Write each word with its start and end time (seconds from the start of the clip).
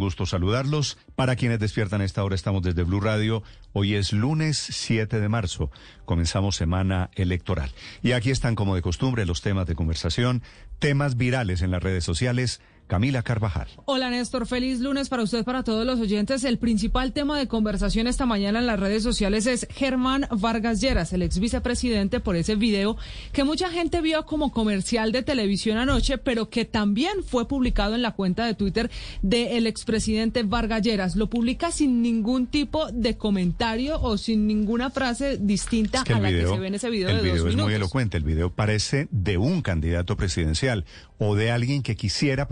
Gusto 0.00 0.24
saludarlos. 0.24 0.96
Para 1.14 1.36
quienes 1.36 1.60
despiertan 1.60 2.00
esta 2.00 2.24
hora, 2.24 2.34
estamos 2.34 2.62
desde 2.62 2.84
Blue 2.84 3.00
Radio. 3.00 3.42
Hoy 3.74 3.94
es 3.94 4.12
lunes 4.12 4.56
7 4.58 5.20
de 5.20 5.28
marzo. 5.28 5.70
Comenzamos 6.06 6.56
semana 6.56 7.10
electoral. 7.14 7.70
Y 8.02 8.12
aquí 8.12 8.30
están, 8.30 8.54
como 8.54 8.74
de 8.74 8.82
costumbre, 8.82 9.26
los 9.26 9.42
temas 9.42 9.66
de 9.66 9.74
conversación, 9.74 10.42
temas 10.78 11.18
virales 11.18 11.60
en 11.60 11.70
las 11.70 11.82
redes 11.82 12.02
sociales 12.02 12.62
Camila 12.90 13.22
Carvajal. 13.22 13.68
Hola 13.84 14.10
Néstor, 14.10 14.48
feliz 14.48 14.80
lunes 14.80 15.08
para 15.08 15.22
usted, 15.22 15.44
para 15.44 15.62
todos 15.62 15.86
los 15.86 16.00
oyentes. 16.00 16.42
El 16.42 16.58
principal 16.58 17.12
tema 17.12 17.38
de 17.38 17.46
conversación 17.46 18.08
esta 18.08 18.26
mañana 18.26 18.58
en 18.58 18.66
las 18.66 18.80
redes 18.80 19.04
sociales 19.04 19.46
es 19.46 19.68
Germán 19.70 20.26
Vargas 20.32 20.80
Lleras, 20.80 21.12
el 21.12 21.22
ex 21.22 21.38
vicepresidente, 21.38 22.18
por 22.18 22.34
ese 22.34 22.56
video 22.56 22.96
que 23.32 23.44
mucha 23.44 23.70
gente 23.70 24.00
vio 24.00 24.26
como 24.26 24.50
comercial 24.50 25.12
de 25.12 25.22
televisión 25.22 25.78
anoche, 25.78 26.18
pero 26.18 26.50
que 26.50 26.64
también 26.64 27.22
fue 27.22 27.46
publicado 27.46 27.94
en 27.94 28.02
la 28.02 28.10
cuenta 28.10 28.44
de 28.44 28.54
Twitter 28.54 28.90
del 29.22 29.68
expresidente 29.68 30.42
Vargas 30.42 30.82
Lleras. 30.82 31.14
Lo 31.14 31.30
publica 31.30 31.70
sin 31.70 32.02
ningún 32.02 32.48
tipo 32.48 32.90
de 32.90 33.16
comentario 33.16 34.00
o 34.02 34.18
sin 34.18 34.48
ninguna 34.48 34.90
frase 34.90 35.38
distinta 35.38 36.02
a 36.02 36.18
la 36.18 36.28
que 36.28 36.44
se 36.44 36.58
ve 36.58 36.66
en 36.66 36.74
ese 36.74 36.90
video 36.90 37.08
el 37.10 37.18
de 37.18 37.22
video 37.22 37.36
dos 37.36 37.46
es 37.46 37.50
minutos. 37.50 37.66
muy 37.66 37.74
elocuente. 37.74 38.16
El 38.16 38.24
video 38.24 38.50
parece 38.50 39.06
de 39.12 39.38
un 39.38 39.62
candidato 39.62 40.16
presidencial 40.16 40.84
o 41.18 41.36
de 41.36 41.52
alguien 41.52 41.84
que 41.84 41.94
quisiera 41.94 42.48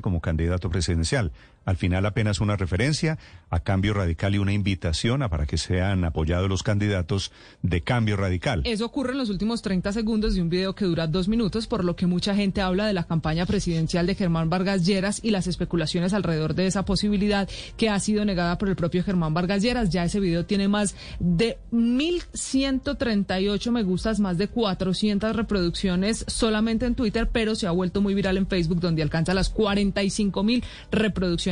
como 0.00 0.20
candidato 0.20 0.70
presidencial. 0.70 1.32
Al 1.64 1.76
final 1.76 2.06
apenas 2.06 2.40
una 2.40 2.56
referencia 2.56 3.18
a 3.50 3.60
Cambio 3.60 3.94
Radical 3.94 4.34
y 4.34 4.38
una 4.38 4.52
invitación 4.52 5.22
a 5.22 5.28
para 5.28 5.46
que 5.46 5.58
sean 5.58 6.04
apoyados 6.04 6.48
los 6.48 6.62
candidatos 6.62 7.32
de 7.62 7.82
Cambio 7.82 8.16
Radical. 8.16 8.62
Eso 8.64 8.86
ocurre 8.86 9.12
en 9.12 9.18
los 9.18 9.30
últimos 9.30 9.62
30 9.62 9.92
segundos 9.92 10.34
de 10.34 10.42
un 10.42 10.48
video 10.48 10.74
que 10.74 10.84
dura 10.84 11.06
dos 11.06 11.28
minutos, 11.28 11.66
por 11.66 11.84
lo 11.84 11.96
que 11.96 12.06
mucha 12.06 12.34
gente 12.34 12.60
habla 12.60 12.86
de 12.86 12.92
la 12.92 13.04
campaña 13.04 13.46
presidencial 13.46 14.06
de 14.06 14.14
Germán 14.14 14.50
Vargas 14.50 14.84
Lleras 14.84 15.20
y 15.22 15.30
las 15.30 15.46
especulaciones 15.46 16.12
alrededor 16.12 16.54
de 16.54 16.66
esa 16.66 16.84
posibilidad 16.84 17.48
que 17.76 17.88
ha 17.88 17.98
sido 18.00 18.24
negada 18.24 18.58
por 18.58 18.68
el 18.68 18.76
propio 18.76 19.02
Germán 19.04 19.34
Vargas 19.34 19.62
Lleras. 19.62 19.90
Ya 19.90 20.04
ese 20.04 20.20
video 20.20 20.44
tiene 20.44 20.68
más 20.68 20.94
de 21.18 21.58
1.138 21.72 23.70
me 23.70 23.82
gustas, 23.82 24.20
más 24.20 24.38
de 24.38 24.48
400 24.48 25.34
reproducciones 25.34 26.24
solamente 26.28 26.86
en 26.86 26.94
Twitter, 26.94 27.28
pero 27.30 27.54
se 27.54 27.66
ha 27.66 27.70
vuelto 27.70 28.00
muy 28.00 28.14
viral 28.14 28.36
en 28.36 28.46
Facebook, 28.46 28.80
donde 28.80 29.02
alcanza 29.02 29.34
las 29.34 29.50
45 29.50 30.42
mil 30.42 30.64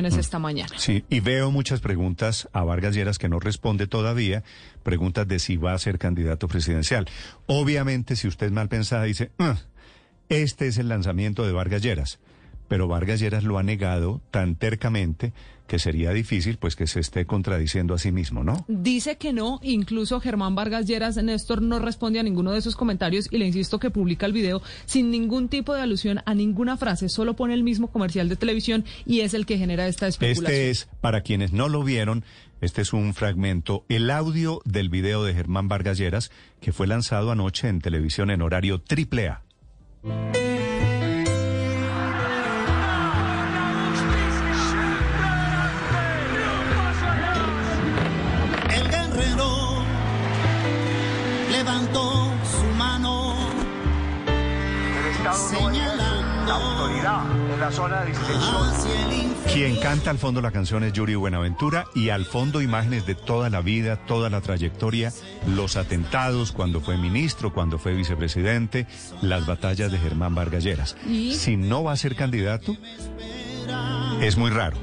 reproducciones 0.02 0.26
esta 0.26 0.38
mañana. 0.38 0.78
Sí, 0.78 1.04
y 1.08 1.20
veo 1.20 1.50
muchas 1.50 1.80
preguntas 1.80 2.48
a 2.52 2.64
Vargas 2.64 2.94
Lleras 2.94 3.18
que 3.18 3.28
no 3.28 3.40
responde 3.40 3.86
todavía, 3.86 4.42
preguntas 4.82 5.26
de 5.28 5.38
si 5.38 5.56
va 5.56 5.72
a 5.74 5.78
ser 5.78 5.98
candidato 5.98 6.48
presidencial. 6.48 7.06
Obviamente, 7.46 8.16
si 8.16 8.28
usted 8.28 8.46
es 8.46 8.52
mal 8.52 8.68
pensada, 8.68 9.04
dice, 9.04 9.30
"Ah, 9.38 9.58
este 10.28 10.66
es 10.66 10.78
el 10.78 10.88
lanzamiento 10.88 11.46
de 11.46 11.52
Vargas 11.52 11.82
Lleras. 11.82 12.18
Pero 12.72 12.88
Vargas 12.88 13.20
Lleras 13.20 13.44
lo 13.44 13.58
ha 13.58 13.62
negado 13.62 14.22
tan 14.30 14.54
tercamente 14.54 15.34
que 15.66 15.78
sería 15.78 16.10
difícil 16.12 16.56
pues 16.56 16.74
que 16.74 16.86
se 16.86 17.00
esté 17.00 17.26
contradiciendo 17.26 17.92
a 17.92 17.98
sí 17.98 18.12
mismo, 18.12 18.44
¿no? 18.44 18.64
Dice 18.66 19.18
que 19.18 19.34
no, 19.34 19.60
incluso 19.62 20.20
Germán 20.20 20.54
Vargas 20.54 20.86
Lleras, 20.86 21.22
Néstor, 21.22 21.60
no 21.60 21.80
responde 21.80 22.18
a 22.18 22.22
ninguno 22.22 22.50
de 22.50 22.60
esos 22.60 22.74
comentarios 22.74 23.28
y 23.30 23.36
le 23.36 23.46
insisto 23.46 23.78
que 23.78 23.90
publica 23.90 24.24
el 24.24 24.32
video 24.32 24.62
sin 24.86 25.10
ningún 25.10 25.50
tipo 25.50 25.74
de 25.74 25.82
alusión 25.82 26.20
a 26.24 26.32
ninguna 26.32 26.78
frase, 26.78 27.10
solo 27.10 27.36
pone 27.36 27.52
el 27.52 27.62
mismo 27.62 27.88
comercial 27.88 28.30
de 28.30 28.36
televisión 28.36 28.86
y 29.04 29.20
es 29.20 29.34
el 29.34 29.44
que 29.44 29.58
genera 29.58 29.86
esta 29.86 30.06
especulación. 30.06 30.46
Este 30.46 30.70
es, 30.70 30.88
para 31.02 31.20
quienes 31.20 31.52
no 31.52 31.68
lo 31.68 31.82
vieron, 31.82 32.24
este 32.62 32.80
es 32.80 32.94
un 32.94 33.12
fragmento, 33.12 33.84
el 33.90 34.10
audio 34.10 34.62
del 34.64 34.88
video 34.88 35.24
de 35.24 35.34
Germán 35.34 35.68
Vargas 35.68 35.98
Lleras, 35.98 36.30
que 36.62 36.72
fue 36.72 36.86
lanzado 36.86 37.32
anoche 37.32 37.68
en 37.68 37.82
televisión 37.82 38.30
en 38.30 38.40
horario 38.40 38.80
triple 38.80 39.28
A. 39.28 39.42
Señalando 55.34 56.52
autoridad 56.52 57.22
en 57.54 57.60
la 57.60 57.70
zona 57.72 58.02
de 58.02 58.10
distensión. 58.10 59.32
Quien 59.52 59.76
canta 59.76 60.10
al 60.10 60.18
fondo 60.18 60.42
la 60.42 60.50
canción 60.50 60.84
es 60.84 60.92
Yuri 60.92 61.14
Buenaventura 61.14 61.86
y 61.94 62.10
al 62.10 62.26
fondo 62.26 62.60
imágenes 62.60 63.06
de 63.06 63.14
toda 63.14 63.48
la 63.48 63.62
vida, 63.62 63.96
toda 64.06 64.28
la 64.28 64.40
trayectoria, 64.40 65.12
los 65.46 65.76
atentados, 65.76 66.52
cuando 66.52 66.80
fue 66.80 66.98
ministro, 66.98 67.52
cuando 67.52 67.78
fue 67.78 67.94
vicepresidente, 67.94 68.86
las 69.22 69.46
batallas 69.46 69.90
de 69.90 69.98
Germán 69.98 70.34
Vargas 70.34 70.64
Lleras. 70.64 70.96
¿Y? 71.06 71.34
Si 71.34 71.56
no 71.56 71.82
va 71.82 71.92
a 71.92 71.96
ser 71.96 72.14
candidato, 72.14 72.76
es 74.20 74.36
muy 74.36 74.50
raro. 74.50 74.76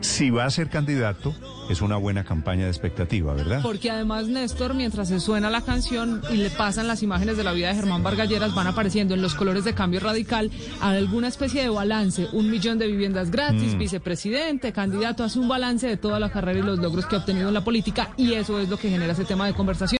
Si 0.00 0.30
va 0.30 0.44
a 0.44 0.50
ser 0.50 0.68
candidato, 0.68 1.34
es 1.68 1.80
una 1.82 1.96
buena 1.96 2.24
campaña 2.24 2.64
de 2.64 2.70
expectativa, 2.70 3.34
¿verdad? 3.34 3.60
Porque 3.62 3.90
además, 3.90 4.28
Néstor, 4.28 4.74
mientras 4.74 5.08
se 5.08 5.20
suena 5.20 5.50
la 5.50 5.62
canción 5.62 6.22
y 6.30 6.36
le 6.36 6.50
pasan 6.50 6.86
las 6.88 7.02
imágenes 7.02 7.36
de 7.36 7.44
la 7.44 7.52
vida 7.52 7.68
de 7.68 7.74
Germán 7.74 8.02
Vargas 8.02 8.28
Lleras, 8.28 8.54
van 8.54 8.66
apareciendo 8.66 9.14
en 9.14 9.22
los 9.22 9.34
colores 9.34 9.64
de 9.64 9.74
cambio 9.74 10.00
radical 10.00 10.50
alguna 10.80 11.28
especie 11.28 11.62
de 11.62 11.68
balance. 11.68 12.28
Un 12.32 12.50
millón 12.50 12.78
de 12.78 12.86
viviendas 12.86 13.30
gratis, 13.30 13.74
Mm. 13.74 13.78
vicepresidente, 13.78 14.72
candidato, 14.72 15.24
hace 15.24 15.38
un 15.38 15.48
balance 15.48 15.86
de 15.86 15.96
toda 15.96 16.20
la 16.20 16.30
carrera 16.30 16.58
y 16.60 16.62
los 16.62 16.78
logros 16.78 17.06
que 17.06 17.16
ha 17.16 17.18
obtenido 17.18 17.48
en 17.48 17.54
la 17.54 17.64
política 17.64 18.10
y 18.16 18.32
eso 18.34 18.58
es 18.60 18.68
lo 18.68 18.76
que 18.76 18.88
genera 18.90 19.12
ese 19.12 19.24
tema 19.24 19.46
de 19.46 19.54
conversación. 19.54 19.86